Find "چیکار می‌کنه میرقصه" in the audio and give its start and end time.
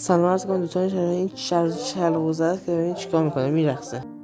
2.94-4.17